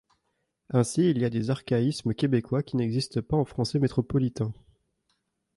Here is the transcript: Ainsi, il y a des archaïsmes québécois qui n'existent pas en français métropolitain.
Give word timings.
Ainsi, 0.71 1.11
il 1.11 1.19
y 1.19 1.25
a 1.25 1.29
des 1.29 1.51
archaïsmes 1.51 2.15
québécois 2.15 2.63
qui 2.63 2.75
n'existent 2.75 3.21
pas 3.21 3.37
en 3.37 3.45
français 3.45 3.77
métropolitain. 3.77 4.51